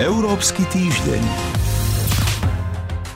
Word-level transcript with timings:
Európsky 0.00 0.64
týždeň. 0.72 1.60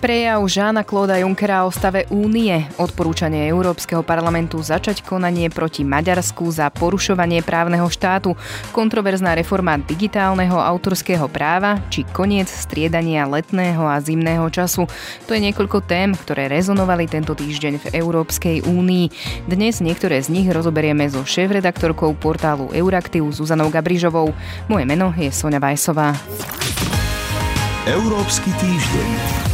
Prejav 0.04 0.45
Žána 0.45 0.84
Klóda 0.84 1.16
Junckera 1.16 1.64
o 1.64 1.72
stave 1.72 2.04
únie, 2.12 2.68
odporúčanie 2.77 3.48
Európskeho 3.48 4.04
parlamentu 4.04 4.61
začať 4.61 5.00
konanie 5.00 5.48
proti 5.48 5.80
Maďarsku 5.80 6.45
za 6.52 6.68
porušovanie 6.68 7.41
právneho 7.41 7.89
štátu, 7.89 8.36
kontroverzná 8.77 9.32
reforma 9.32 9.80
digitálneho 9.80 10.61
autorského 10.61 11.25
práva 11.32 11.80
či 11.89 12.05
koniec 12.12 12.52
striedania 12.52 13.25
letného 13.25 13.80
a 13.80 13.96
zimného 13.96 14.45
času. 14.53 14.85
To 15.25 15.32
je 15.32 15.41
niekoľko 15.41 15.89
tém, 15.89 16.12
ktoré 16.12 16.53
rezonovali 16.53 17.09
tento 17.09 17.32
týždeň 17.32 17.80
v 17.80 17.87
Európskej 17.96 18.69
únii. 18.69 19.07
Dnes 19.48 19.80
niektoré 19.80 20.21
z 20.21 20.29
nich 20.29 20.53
rozoberieme 20.53 21.09
so 21.09 21.25
šéf-redaktorkou 21.25 22.12
portálu 22.21 22.69
Euraktiv 22.77 23.25
Zuzanou 23.32 23.73
Gabrižovou. 23.73 24.37
Moje 24.68 24.85
meno 24.85 25.16
je 25.16 25.32
Sonja 25.32 25.64
Vajsová. 25.64 26.12
Európsky 27.84 28.48
týždeň. 28.56 29.54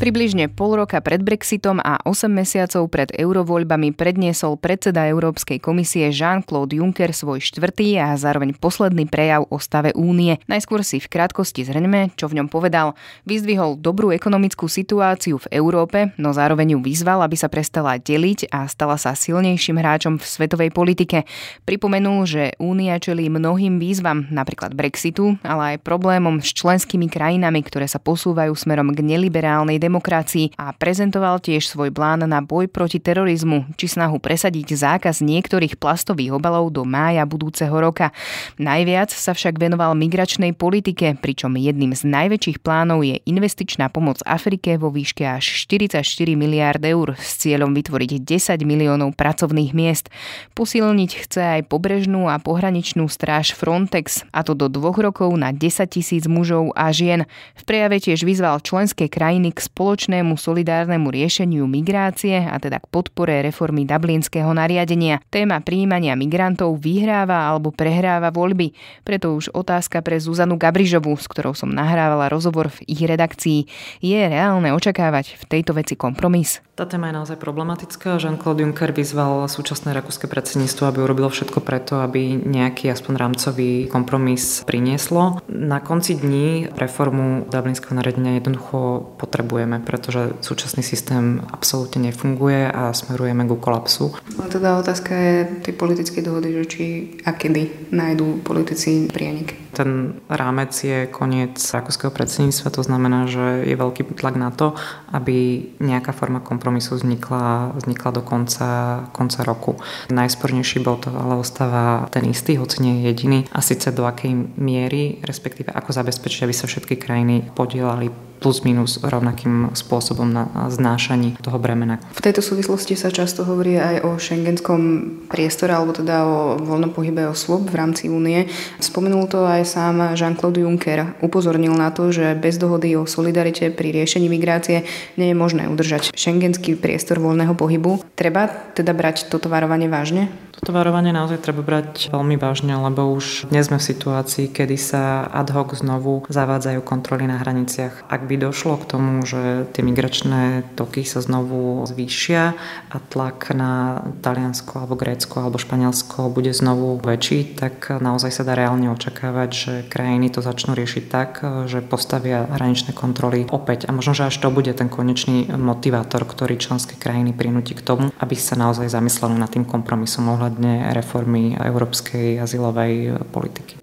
Približne 0.00 0.48
pol 0.48 0.80
roka 0.80 0.96
pred 1.04 1.20
Brexitom 1.20 1.76
a 1.76 2.00
8 2.08 2.32
mesiacov 2.32 2.88
pred 2.88 3.12
eurovoľbami 3.12 3.92
predniesol 3.92 4.56
predseda 4.56 5.04
Európskej 5.04 5.60
komisie 5.60 6.08
Jean-Claude 6.08 6.80
Juncker 6.80 7.12
svoj 7.12 7.44
štvrtý 7.44 8.00
a 8.00 8.16
zároveň 8.16 8.56
posledný 8.56 9.04
prejav 9.04 9.44
o 9.52 9.60
stave 9.60 9.92
únie. 9.92 10.40
Najskôr 10.48 10.88
si 10.88 11.04
v 11.04 11.10
krátkosti 11.12 11.68
zhrňme, 11.68 12.16
čo 12.16 12.32
v 12.32 12.40
ňom 12.40 12.48
povedal. 12.48 12.96
Vyzdvihol 13.28 13.76
dobrú 13.76 14.08
ekonomickú 14.08 14.72
situáciu 14.72 15.36
v 15.36 15.60
Európe, 15.60 16.16
no 16.16 16.32
zároveň 16.32 16.72
ju 16.72 16.78
vyzval, 16.80 17.20
aby 17.20 17.36
sa 17.36 17.52
prestala 17.52 18.00
deliť 18.00 18.48
a 18.56 18.72
stala 18.72 18.96
sa 18.96 19.12
silnejším 19.12 19.84
hráčom 19.84 20.16
v 20.16 20.24
svetovej 20.24 20.72
politike. 20.72 21.28
Pripomenul, 21.68 22.24
že 22.24 22.56
únia 22.56 22.96
čelí 22.96 23.28
mnohým 23.28 23.76
výzvam, 23.76 24.32
napríklad 24.32 24.72
Brexitu, 24.72 25.36
ale 25.44 25.76
aj 25.76 25.84
problémom 25.84 26.40
s 26.40 26.56
členskými 26.56 27.12
krajinami, 27.12 27.60
ktoré 27.60 27.84
sa 27.84 28.00
posúvajú 28.00 28.56
smerom 28.56 28.96
k 28.96 29.04
neliberálnej 29.04 29.76
demokracii 29.76 29.89
demokracii 29.90 30.54
a 30.54 30.70
prezentoval 30.70 31.42
tiež 31.42 31.66
svoj 31.66 31.90
plán 31.90 32.22
na 32.22 32.38
boj 32.38 32.70
proti 32.70 33.02
terorizmu 33.02 33.74
či 33.74 33.90
snahu 33.90 34.22
presadiť 34.22 34.78
zákaz 34.78 35.18
niektorých 35.18 35.82
plastových 35.82 36.38
obalov 36.38 36.70
do 36.70 36.86
mája 36.86 37.26
budúceho 37.26 37.74
roka. 37.74 38.14
Najviac 38.62 39.10
sa 39.10 39.34
však 39.34 39.58
venoval 39.58 39.98
migračnej 39.98 40.54
politike, 40.54 41.18
pričom 41.18 41.58
jedným 41.58 41.90
z 41.98 42.06
najväčších 42.06 42.62
plánov 42.62 43.02
je 43.02 43.18
investičná 43.26 43.90
pomoc 43.90 44.22
Afrike 44.22 44.78
vo 44.78 44.94
výške 44.94 45.26
až 45.26 45.66
44 45.66 46.06
miliárd 46.38 46.86
eur 46.86 47.18
s 47.18 47.42
cieľom 47.42 47.74
vytvoriť 47.74 48.22
10 48.22 48.62
miliónov 48.62 49.18
pracovných 49.18 49.74
miest. 49.74 50.06
Posilniť 50.54 51.10
chce 51.26 51.42
aj 51.58 51.62
pobrežnú 51.66 52.30
a 52.30 52.38
pohraničnú 52.38 53.10
stráž 53.10 53.58
Frontex, 53.58 54.22
a 54.30 54.46
to 54.46 54.54
do 54.54 54.70
dvoch 54.70 55.00
rokov 55.00 55.32
na 55.34 55.50
10 55.50 55.88
tisíc 55.90 56.28
mužov 56.30 56.70
a 56.76 56.92
žien. 56.92 57.24
V 57.56 57.62
prejave 57.64 57.98
tiež 57.98 58.22
vyzval 58.22 58.60
členské 58.60 59.08
krajiny 59.08 59.56
k 59.56 59.58
spoločnému 59.80 60.36
solidárnemu 60.36 61.08
riešeniu 61.08 61.64
migrácie 61.64 62.36
a 62.36 62.60
teda 62.60 62.84
k 62.84 62.86
podpore 62.92 63.40
reformy 63.40 63.88
Dublinského 63.88 64.52
nariadenia. 64.52 65.24
Téma 65.32 65.64
príjmania 65.64 66.12
migrantov 66.20 66.76
vyhráva 66.84 67.48
alebo 67.48 67.72
prehráva 67.72 68.28
voľby, 68.28 68.76
preto 69.08 69.32
už 69.32 69.48
otázka 69.56 70.04
pre 70.04 70.20
Zuzanu 70.20 70.60
Gabrižovú, 70.60 71.16
s 71.16 71.24
ktorou 71.24 71.56
som 71.56 71.72
nahrávala 71.72 72.28
rozhovor 72.28 72.68
v 72.68 72.92
ich 72.92 73.00
redakcii. 73.00 73.64
Je 74.04 74.20
reálne 74.20 74.68
očakávať 74.76 75.40
v 75.40 75.44
tejto 75.48 75.72
veci 75.72 75.96
kompromis? 75.96 76.60
Tá 76.80 76.88
téma 76.88 77.12
je 77.12 77.20
naozaj 77.20 77.36
problematická. 77.36 78.16
Jean-Claude 78.16 78.64
Juncker 78.64 78.96
vyzval 78.96 79.44
súčasné 79.52 79.92
rakúske 79.92 80.24
predsedníctvo, 80.24 80.88
aby 80.88 81.04
urobilo 81.04 81.28
všetko 81.28 81.60
preto, 81.60 82.00
aby 82.00 82.40
nejaký 82.40 82.88
aspoň 82.88 83.20
rámcový 83.20 83.84
kompromis 83.92 84.64
prinieslo. 84.64 85.44
Na 85.44 85.84
konci 85.84 86.16
dní 86.16 86.72
reformu 86.72 87.44
Dublinského 87.52 87.92
nariadenia 87.92 88.40
jednoducho 88.40 89.12
potrebujeme 89.20 89.84
pretože 89.84 90.32
súčasný 90.40 90.80
systém 90.80 91.44
absolútne 91.52 92.08
nefunguje 92.08 92.72
a 92.72 92.96
smerujeme 92.96 93.44
ku 93.44 93.60
kolapsu. 93.60 94.16
A 94.40 94.48
teda 94.48 94.80
otázka 94.80 95.12
je 95.12 95.36
tej 95.60 95.76
politickej 95.76 96.24
dohody, 96.24 96.48
že 96.56 96.64
či 96.64 96.84
a 97.28 97.36
kedy 97.36 97.92
nájdú 97.92 98.40
politici 98.40 99.04
prienik. 99.12 99.52
Ten 99.70 100.20
rámec 100.28 100.74
je 100.74 101.06
koniec 101.06 101.56
rakúskeho 101.58 102.10
predsedníctva, 102.10 102.74
to 102.74 102.82
znamená, 102.82 103.26
že 103.30 103.66
je 103.66 103.76
veľký 103.78 104.14
tlak 104.18 104.36
na 104.36 104.50
to, 104.50 104.74
aby 105.14 105.66
nejaká 105.78 106.10
forma 106.14 106.42
kompromisu 106.42 106.98
vznikla, 106.98 107.74
vznikla 107.78 108.10
do 108.10 108.22
konca, 108.22 108.68
konca 109.10 109.40
roku. 109.42 109.78
Najspornejší 110.10 110.82
bol 110.82 110.98
to 110.98 111.10
ale 111.14 111.38
ostáva 111.38 112.06
ten 112.14 112.26
istý, 112.30 112.58
hoci 112.58 112.82
nie 112.82 113.00
je 113.00 113.02
jediný, 113.10 113.38
a 113.50 113.58
síce 113.62 113.90
do 113.94 114.06
akej 114.06 114.58
miery, 114.58 115.18
respektíve 115.22 115.70
ako 115.74 115.90
zabezpečiť, 115.94 116.46
aby 116.46 116.54
sa 116.54 116.66
všetky 116.70 116.94
krajiny 116.98 117.50
podielali 117.54 118.29
plus 118.40 118.64
minus 118.64 118.96
rovnakým 119.04 119.76
spôsobom 119.76 120.26
na 120.26 120.48
znášaní 120.72 121.36
toho 121.44 121.60
bremena. 121.60 122.00
V 122.16 122.24
tejto 122.24 122.40
súvislosti 122.40 122.96
sa 122.96 123.12
často 123.12 123.44
hovorí 123.44 123.76
aj 123.76 124.02
o 124.08 124.16
šengenskom 124.16 124.80
priestore, 125.28 125.76
alebo 125.76 125.92
teda 125.92 126.24
o 126.24 126.56
voľnom 126.58 126.96
pohybe 126.96 127.28
osôb 127.28 127.68
v 127.68 127.76
rámci 127.76 128.08
únie. 128.08 128.48
Spomenul 128.80 129.28
to 129.28 129.44
aj 129.44 129.68
sám 129.68 130.16
Jean-Claude 130.16 130.64
Juncker. 130.64 131.20
Upozornil 131.20 131.76
na 131.76 131.92
to, 131.92 132.08
že 132.08 132.32
bez 132.34 132.56
dohody 132.56 132.96
o 132.96 133.04
solidarite 133.04 133.68
pri 133.68 133.92
riešení 133.92 134.26
migrácie 134.32 134.88
nie 135.20 135.30
je 135.30 135.36
možné 135.36 135.68
udržať 135.68 136.16
šengenský 136.16 136.80
priestor 136.80 137.20
voľného 137.20 137.52
pohybu. 137.52 138.00
Treba 138.16 138.48
teda 138.72 138.96
brať 138.96 139.28
toto 139.28 139.52
varovanie 139.52 139.86
vážne? 139.86 140.32
Toto 140.60 140.76
varovanie 140.76 141.08
naozaj 141.14 141.40
treba 141.40 141.64
brať 141.64 142.12
veľmi 142.12 142.36
vážne, 142.36 142.76
lebo 142.76 143.08
už 143.16 143.48
dnes 143.48 143.72
sme 143.72 143.80
v 143.80 143.88
situácii, 143.96 144.52
kedy 144.52 144.76
sa 144.76 145.24
ad 145.24 145.48
hoc 145.56 145.72
znovu 145.72 146.28
zavádzajú 146.28 146.84
kontroly 146.84 147.24
na 147.24 147.40
hraniciach. 147.40 148.04
Ak 148.12 148.28
by 148.30 148.38
došlo 148.38 148.78
k 148.78 148.86
tomu, 148.86 149.26
že 149.26 149.66
tie 149.74 149.82
migračné 149.82 150.62
toky 150.78 151.02
sa 151.02 151.18
znovu 151.18 151.82
zvýšia 151.82 152.54
a 152.94 152.96
tlak 153.10 153.50
na 153.50 154.06
Taliansko 154.22 154.86
alebo 154.86 154.94
Grécko 154.94 155.42
alebo 155.42 155.58
Španielsko 155.58 156.30
bude 156.30 156.54
znovu 156.54 156.94
väčší, 157.02 157.58
tak 157.58 157.90
naozaj 157.90 158.30
sa 158.30 158.46
dá 158.46 158.54
reálne 158.54 158.86
očakávať, 158.94 159.50
že 159.50 159.72
krajiny 159.90 160.30
to 160.30 160.46
začnú 160.46 160.78
riešiť 160.78 161.04
tak, 161.10 161.42
že 161.66 161.82
postavia 161.82 162.46
hraničné 162.46 162.94
kontroly 162.94 163.50
opäť. 163.50 163.90
A 163.90 163.94
možno, 163.96 164.14
že 164.14 164.30
až 164.30 164.38
to 164.38 164.54
bude 164.54 164.70
ten 164.70 164.86
konečný 164.86 165.50
motivátor, 165.50 166.22
ktorý 166.22 166.54
členské 166.54 166.94
krajiny 166.94 167.34
prinúti 167.34 167.74
k 167.74 167.82
tomu, 167.82 168.14
aby 168.22 168.38
sa 168.38 168.54
naozaj 168.54 168.86
zamysleli 168.86 169.34
nad 169.34 169.50
tým 169.50 169.66
kompromisom 169.66 170.30
ohľadne 170.30 170.94
reformy 170.94 171.58
európskej 171.58 172.38
azylovej 172.38 173.26
politiky. 173.34 173.82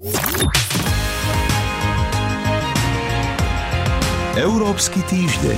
Európsky 4.38 5.02
týždeň. 5.02 5.58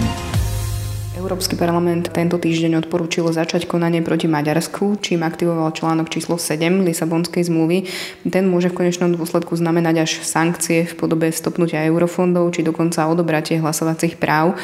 Európsky 1.19 1.59
parlament 1.59 2.15
tento 2.15 2.39
týždeň 2.39 2.79
odporúčil 2.79 3.27
začať 3.27 3.67
konanie 3.67 3.99
proti 3.99 4.31
Maďarsku, 4.31 5.03
čím 5.03 5.27
aktivoval 5.27 5.75
článok 5.75 6.07
číslo 6.07 6.39
7 6.39 6.87
Lisabonskej 6.87 7.43
zmluvy. 7.51 7.83
Ten 8.31 8.47
môže 8.47 8.71
v 8.71 8.79
konečnom 8.79 9.11
dôsledku 9.11 9.59
znamenať 9.59 10.07
až 10.07 10.11
sankcie 10.23 10.87
v 10.87 10.95
podobe 10.95 11.27
stopnutia 11.35 11.83
eurofondov 11.91 12.55
či 12.55 12.63
dokonca 12.63 13.11
odobratie 13.11 13.59
hlasovacích 13.59 14.15
práv. 14.15 14.55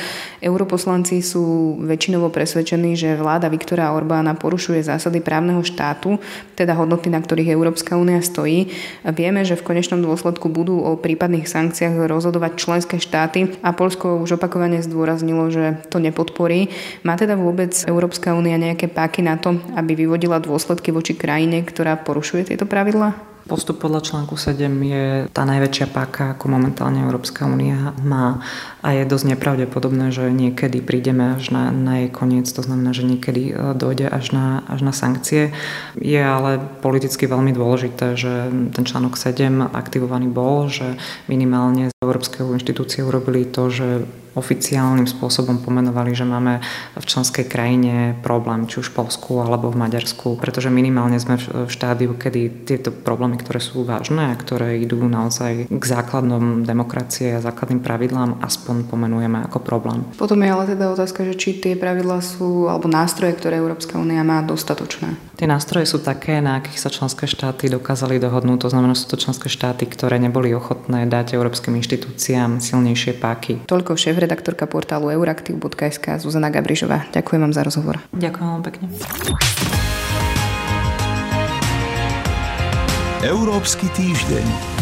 Europoslanci 0.46 1.26
sú 1.26 1.76
väčšinovo 1.82 2.30
presvedčení, 2.30 2.94
že 2.94 3.18
vláda 3.18 3.50
Viktora 3.50 3.92
Orbána 3.92 4.38
porušuje 4.38 4.86
zásady 4.86 5.20
právneho 5.20 5.66
štátu, 5.66 6.22
teda 6.54 6.78
hodnoty, 6.78 7.10
na 7.10 7.18
ktorých 7.18 7.50
Európska 7.52 7.98
únia 7.98 8.22
stojí. 8.22 8.70
Vieme, 9.04 9.42
že 9.42 9.58
v 9.58 9.74
konečnom 9.74 10.06
dôsledku 10.06 10.48
budú 10.48 10.86
o 10.86 10.96
prípadných 10.96 11.50
sankciách 11.50 12.06
rozhodovať 12.06 12.62
členské 12.62 13.02
štáty 13.02 13.58
a 13.66 13.74
Polsko 13.74 14.22
už 14.22 14.38
opakovane 14.38 14.86
zdôraznilo, 14.86 15.50
že 15.52 15.82
to 15.90 16.00
podpory. 16.14 16.70
Má 17.02 17.18
teda 17.18 17.34
vôbec 17.34 17.74
Európska 17.90 18.38
únia 18.38 18.62
nejaké 18.62 18.86
páky 18.86 19.26
na 19.26 19.42
to, 19.42 19.58
aby 19.74 19.98
vyvodila 19.98 20.38
dôsledky 20.38 20.94
voči 20.94 21.18
krajine, 21.18 21.66
ktorá 21.66 21.98
porušuje 21.98 22.54
tieto 22.54 22.70
pravidlá? 22.70 23.35
Postup 23.46 23.78
podľa 23.78 24.02
článku 24.02 24.42
7 24.42 24.58
je 24.82 25.30
tá 25.30 25.46
najväčšia 25.46 25.94
páka, 25.94 26.34
ako 26.34 26.50
momentálne 26.50 27.06
Európska 27.06 27.46
únia 27.46 27.94
má 28.02 28.42
a 28.82 28.98
je 28.98 29.06
dosť 29.06 29.38
nepravdepodobné, 29.38 30.10
že 30.10 30.34
niekedy 30.34 30.82
prídeme 30.82 31.38
až 31.38 31.54
na, 31.54 31.70
na 31.70 32.02
jej 32.02 32.10
koniec, 32.10 32.50
to 32.50 32.66
znamená, 32.66 32.90
že 32.98 33.06
niekedy 33.06 33.54
e, 33.54 33.78
dojde 33.78 34.10
až 34.10 34.34
na, 34.34 34.66
až 34.66 34.90
na 34.90 34.94
sankcie. 34.98 35.54
Je 35.94 36.18
ale 36.18 36.58
politicky 36.82 37.30
veľmi 37.30 37.54
dôležité, 37.54 38.18
že 38.18 38.50
ten 38.74 38.82
článok 38.82 39.14
7 39.14 39.62
aktivovaný 39.78 40.26
bol, 40.26 40.66
že 40.66 40.98
minimálne 41.30 41.94
z 41.94 41.96
Európskej 42.02 42.50
inštitúcie 42.50 43.06
urobili 43.06 43.46
to, 43.46 43.70
že 43.70 44.10
oficiálnym 44.36 45.08
spôsobom 45.08 45.64
pomenovali, 45.64 46.12
že 46.12 46.28
máme 46.28 46.60
v 46.94 47.06
členskej 47.06 47.48
krajine 47.48 48.20
problém, 48.20 48.68
či 48.68 48.84
už 48.84 48.92
v 48.92 49.04
Polsku 49.04 49.40
alebo 49.42 49.72
v 49.72 49.80
Maďarsku, 49.80 50.38
pretože 50.38 50.68
minimálne 50.68 51.18
sme 51.18 51.40
v 51.40 51.72
štádiu, 51.72 52.14
kedy 52.20 52.68
tieto 52.68 52.92
problémy, 52.92 53.40
ktoré 53.40 53.64
sú 53.64 53.88
vážne 53.88 54.32
a 54.32 54.36
ktoré 54.36 54.78
idú 54.84 55.00
naozaj 55.08 55.72
k 55.72 55.84
základnom 55.84 56.68
demokracie 56.68 57.36
a 57.36 57.44
základným 57.44 57.80
pravidlám, 57.82 58.44
aspoň 58.44 58.92
pomenujeme 58.92 59.48
ako 59.48 59.64
problém. 59.64 60.04
Potom 60.20 60.44
je 60.44 60.52
ale 60.52 60.68
teda 60.68 60.92
otázka, 60.92 61.24
že 61.24 61.40
či 61.40 61.58
tie 61.58 61.80
pravidlá 61.80 62.20
sú, 62.20 62.68
alebo 62.68 62.92
nástroje, 62.92 63.40
ktoré 63.40 63.58
Európska 63.58 63.96
únia 63.96 64.22
má, 64.22 64.44
dostatočné. 64.44 65.16
Tie 65.36 65.48
nástroje 65.48 65.84
sú 65.88 66.00
také, 66.00 66.40
na 66.40 66.64
akých 66.64 66.80
sa 66.80 66.88
členské 66.88 67.28
štáty 67.28 67.68
dokázali 67.68 68.24
dohodnúť. 68.24 68.68
To 68.68 68.72
znamená, 68.72 68.96
sú 68.96 69.12
to 69.12 69.20
členské 69.20 69.52
štáty, 69.52 69.84
ktoré 69.84 70.16
neboli 70.16 70.56
ochotné 70.56 71.04
dať 71.12 71.36
európskym 71.36 71.76
inštitúciám 71.76 72.64
silnejšie 72.64 73.20
páky. 73.20 73.68
Toľko 73.68 74.00
šéf-redaktorka 74.26 74.66
portálu 74.66 75.14
euraktiv.sk 75.14 76.18
Zuzana 76.18 76.50
Gabrižová. 76.50 77.06
Ďakujem 77.14 77.42
vám 77.46 77.54
za 77.54 77.62
rozhovor. 77.62 78.02
Ďakujem 78.18 78.48
vám 78.50 78.64
pekne. 78.66 78.86
Európsky 83.22 83.86
týždeň. 83.94 84.75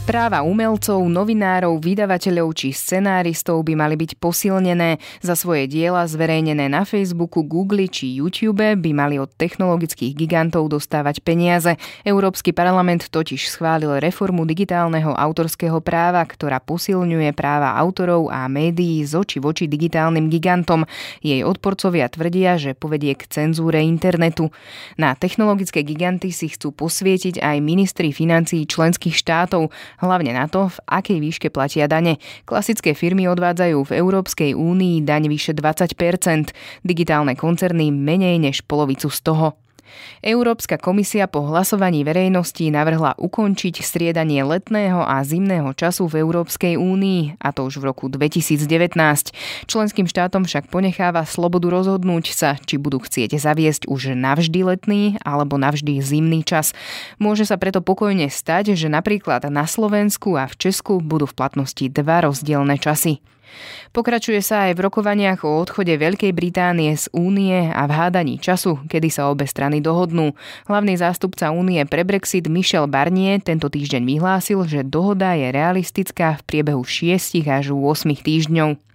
Práva 0.00 0.40
umelcov, 0.40 0.96
novinárov, 1.06 1.76
vydavateľov 1.76 2.56
či 2.56 2.72
scenáristov 2.72 3.60
by 3.62 3.78
mali 3.78 4.00
byť 4.00 4.16
posilnené. 4.16 4.96
Za 5.20 5.36
svoje 5.36 5.68
diela 5.68 6.02
zverejnené 6.08 6.72
na 6.72 6.88
Facebooku, 6.88 7.44
Google 7.44 7.84
či 7.86 8.18
YouTube 8.18 8.64
by 8.64 8.90
mali 8.96 9.20
od 9.20 9.28
technologických 9.36 10.16
gigantov 10.16 10.72
dostávať 10.72 11.20
peniaze. 11.22 11.76
Európsky 12.02 12.50
parlament 12.50 13.12
totiž 13.12 13.52
schválil 13.52 14.00
reformu 14.00 14.48
digitálneho 14.48 15.12
autorského 15.14 15.78
práva, 15.84 16.24
ktorá 16.24 16.64
posilňuje 16.64 17.36
práva 17.36 17.76
autorov 17.76 18.32
a 18.32 18.48
médií 18.48 19.04
z 19.04 19.14
oči 19.14 19.38
voči 19.38 19.68
digitálnym 19.68 20.32
gigantom. 20.32 20.88
Jej 21.22 21.44
odporcovia 21.44 22.08
tvrdia, 22.08 22.56
že 22.56 22.72
povedie 22.72 23.14
k 23.14 23.28
cenzúre 23.28 23.84
internetu. 23.84 24.48
Na 24.96 25.12
technologické 25.12 25.84
giganty 25.84 26.32
si 26.32 26.48
chcú 26.50 26.72
posvietiť 26.74 27.38
aj 27.38 27.56
ministri 27.62 28.10
financií 28.10 28.64
členských 28.64 29.14
štátov 29.14 29.70
hlavne 30.00 30.32
na 30.34 30.48
to, 30.48 30.72
v 30.72 30.76
akej 30.88 31.18
výške 31.20 31.48
platia 31.52 31.86
dane. 31.86 32.16
Klasické 32.48 32.96
firmy 32.96 33.28
odvádzajú 33.28 33.78
v 33.86 33.94
Európskej 34.00 34.50
únii 34.56 35.04
daň 35.04 35.28
vyše 35.28 35.52
20% 35.54 36.50
digitálne 36.82 37.36
koncerny 37.36 37.92
menej 37.92 38.40
než 38.40 38.64
polovicu 38.64 39.12
z 39.12 39.20
toho. 39.20 39.46
Európska 40.20 40.76
komisia 40.76 41.24
po 41.26 41.46
hlasovaní 41.48 42.04
verejnosti 42.04 42.68
navrhla 42.68 43.16
ukončiť 43.16 43.80
striedanie 43.80 44.44
letného 44.44 45.00
a 45.00 45.24
zimného 45.24 45.72
času 45.72 46.10
v 46.10 46.20
Európskej 46.20 46.76
únii, 46.76 47.40
a 47.40 47.48
to 47.56 47.64
už 47.64 47.80
v 47.80 47.88
roku 47.88 48.12
2019. 48.12 48.66
Členským 49.64 50.06
štátom 50.06 50.44
však 50.44 50.68
ponecháva 50.68 51.24
slobodu 51.24 51.72
rozhodnúť 51.72 52.36
sa, 52.36 52.60
či 52.60 52.76
budú 52.76 53.00
chcieť 53.00 53.40
zaviesť 53.40 53.88
už 53.88 54.12
navždy 54.12 54.60
letný 54.66 55.02
alebo 55.24 55.56
navždy 55.56 55.98
zimný 56.04 56.44
čas. 56.44 56.76
Môže 57.16 57.48
sa 57.48 57.56
preto 57.56 57.80
pokojne 57.80 58.28
stať, 58.28 58.76
že 58.76 58.92
napríklad 58.92 59.48
na 59.48 59.64
Slovensku 59.64 60.36
a 60.36 60.44
v 60.46 60.54
Česku 60.56 61.00
budú 61.00 61.24
v 61.24 61.36
platnosti 61.36 61.84
dva 61.88 62.28
rozdielne 62.28 62.76
časy. 62.76 63.24
Pokračuje 63.90 64.38
sa 64.38 64.70
aj 64.70 64.78
v 64.78 64.84
rokovaniach 64.86 65.42
o 65.42 65.58
odchode 65.62 65.90
Veľkej 65.96 66.30
Británie 66.30 66.94
z 66.94 67.10
únie 67.10 67.70
a 67.70 67.82
v 67.88 67.92
hádaní 67.92 68.38
času, 68.38 68.78
kedy 68.86 69.10
sa 69.10 69.30
obe 69.30 69.46
strany 69.50 69.82
dohodnú. 69.82 70.34
Hlavný 70.70 70.94
zástupca 70.94 71.50
únie 71.50 71.82
pre 71.86 72.06
Brexit 72.06 72.46
Michel 72.46 72.86
Barnier 72.86 73.42
tento 73.42 73.66
týždeň 73.66 74.02
vyhlásil, 74.06 74.62
že 74.66 74.86
dohoda 74.86 75.34
je 75.34 75.50
realistická 75.50 76.38
v 76.38 76.46
priebehu 76.46 76.82
6 76.86 77.42
až 77.50 77.74
8 77.74 78.14
týždňov. 78.22 78.89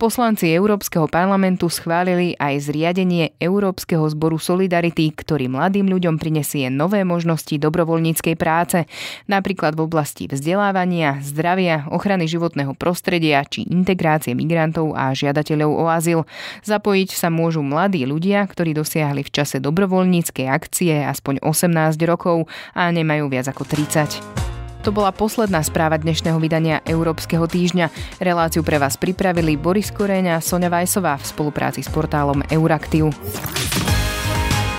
Poslanci 0.00 0.48
Európskeho 0.48 1.06
parlamentu 1.06 1.68
schválili 1.68 2.32
aj 2.40 2.72
zriadenie 2.72 3.36
Európskeho 3.36 4.08
zboru 4.08 4.40
Solidarity, 4.40 5.12
ktorý 5.12 5.52
mladým 5.52 5.92
ľuďom 5.92 6.16
prinesie 6.16 6.72
nové 6.72 7.04
možnosti 7.04 7.52
dobrovoľníckej 7.52 8.34
práce, 8.40 8.88
napríklad 9.28 9.76
v 9.76 9.84
oblasti 9.84 10.24
vzdelávania, 10.24 11.20
zdravia, 11.20 11.84
ochrany 11.92 12.24
životného 12.24 12.72
prostredia 12.74 13.44
či 13.44 13.68
integrácie 13.68 14.32
migrantov 14.32 14.96
a 14.96 15.12
žiadateľov 15.12 15.70
o 15.70 15.84
azyl. 15.92 16.20
Zapojiť 16.64 17.12
sa 17.12 17.28
môžu 17.28 17.60
mladí 17.60 18.08
ľudia, 18.08 18.48
ktorí 18.48 18.72
dosiahli 18.72 19.20
v 19.20 19.30
čase 19.30 19.60
dobrovoľníckej 19.60 20.46
akcie 20.48 21.04
aspoň 21.04 21.44
18 21.44 22.00
rokov 22.08 22.48
a 22.72 22.88
nemajú 22.88 23.28
viac 23.28 23.52
ako 23.52 23.68
30. 23.68 24.39
To 24.80 24.90
bola 24.96 25.12
posledná 25.12 25.60
správa 25.60 26.00
dnešného 26.00 26.40
vydania 26.40 26.80
Európskeho 26.88 27.44
týždňa. 27.44 28.16
Reláciu 28.16 28.64
pre 28.64 28.80
vás 28.80 28.96
pripravili 28.96 29.60
Boris 29.60 29.92
Koreň 29.92 30.40
a 30.40 30.44
Sonja 30.44 30.72
Vajsová 30.72 31.20
v 31.20 31.28
spolupráci 31.28 31.84
s 31.84 31.92
portálom 31.92 32.40
Euraktiv. 32.48 33.12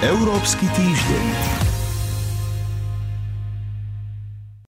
Európsky 0.02 0.66
týždeň. 0.74 1.61